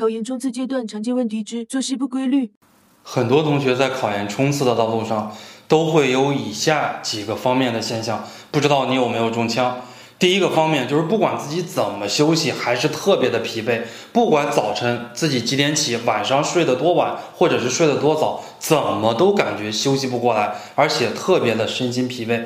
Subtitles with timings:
[0.00, 2.52] 考研冲刺阶段常见问题之作息不规律。
[3.02, 5.36] 很多同学在考研冲刺的道路上
[5.66, 9.80] 都会有以下几个方面的现象，不知道你有没有中枪？
[10.16, 13.82] 第一个方面就是不管自己怎么休息，还是特别的疲惫。
[14.12, 22.44] 不管早晨自己几点起，晚上睡得多晚，或者是睡得多早，怎么都感觉休息不过来，而且特别的身心疲惫。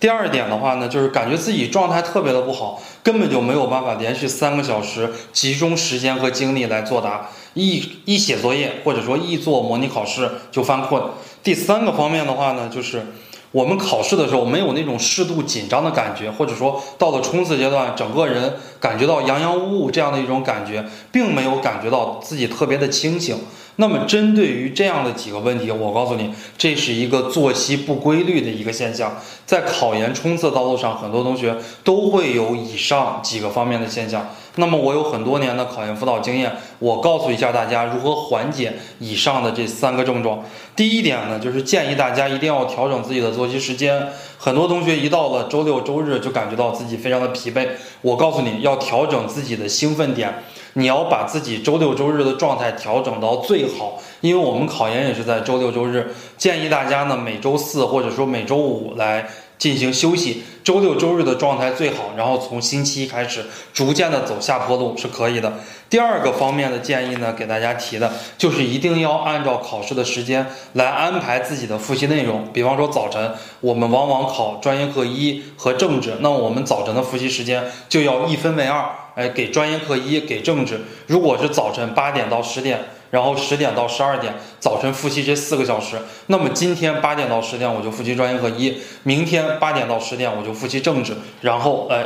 [0.00, 11.02] 第二点的话呢，就是感觉自己状态特别的不好，根本就没有办法连续三个小时集中时间和精力来作答，一一写作业或者说一做模拟考试就犯困。
[11.42, 13.06] 第三个方面的话呢，就是
[13.50, 23.38] 我们考试的时候没有那种适度紧张的感觉，或者说到了冲刺阶段，整个人感觉到洋洋物物这样的一种感觉，并没有感觉到自己特别的清醒。
[23.76, 29.16] 那么，针对于这样的几个问题，我告诉你，这是一个作息不规律的一个现象。
[29.44, 34.28] 在考研冲刺道路上，很多同学都会有以上几个方面的现象。
[34.56, 40.44] 那么，我有很多年的考研辅导经验，我告诉一下大家如何缓解以上的这三个症状。
[40.76, 44.08] 第一点呢，就是建议大家一定要调整自己的作息时间。
[44.38, 47.66] 很多同学一到了周六周日就感觉到自己非常的疲惫，
[48.02, 50.32] 我告诉你要调整自己的兴奋点。
[50.76, 59.24] 你要把自己周六周日的状态调整到最好，因为我们考研也是在周六周日，建议大家呢每周四或者说每周五来
[59.58, 65.54] 进行休息，周六周日的状态最好，然后从星期一开始逐渐的走下坡路是可以的。
[65.88, 72.48] 第二个方面的建议呢，给大家提的就是一定要按照考试的时间来安排自己的复习内容。
[72.52, 78.90] 比方说早晨，我们往往考专业课一和政治，那我们早晨的复习时间就要一分为二。
[79.14, 80.80] 哎，给专业课一，给政治。
[81.06, 92.04] 如果是早晨八点到十点，然后十点到十二点，早晨复习这四个小时，那么今天八点到十点我就复习专业课一，明天八点到十点我就复习政治，然后哎，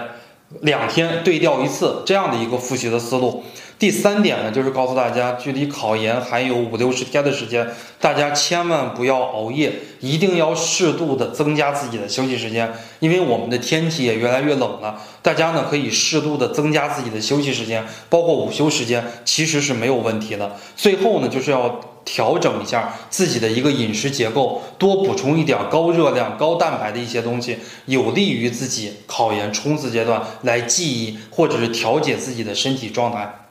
[0.60, 3.44] 两天对调一次，这样的一个复习的思路。
[3.78, 7.64] 第三点呢，就是告诉大家，距离考研还有五六十天的时间，
[8.00, 20.56] 大家千万不要熬夜，一定要适度的增加自己的休息时间，因为我们的天气也越来越冷了，大家呢可以适度的增加自己的休息时间，包括午休时间，其实是没有问题的。
[20.74, 21.78] 最后呢，就是要
[22.10, 33.47] 调整一下自己的一个饮食结构，多补充一点高热量、高蛋白的一些东西，有利于自己考研冲刺阶段来记忆或者是调节自己的身体状态。